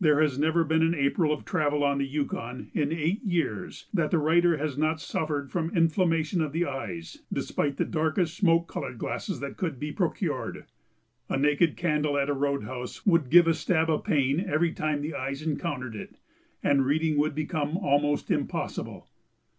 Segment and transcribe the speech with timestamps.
[0.00, 4.10] There has never been an April of travel on the Yukon in eight years that
[4.10, 8.96] the writer has not suffered from inflammation of the eyes despite the darkest smoke colored
[8.96, 10.64] glasses that could be procured.
[11.28, 15.02] A naked candle at a road house would give a stab of pain every time
[15.02, 16.16] the eyes encountered it,
[16.62, 19.10] and reading would become almost impossible.